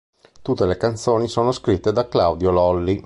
Tutte 0.41 0.65
le 0.65 0.77
canzoni 0.77 1.27
sono 1.27 1.51
scritte 1.51 1.91
da 1.91 2.07
Claudio 2.07 2.49
Lolli. 2.49 2.99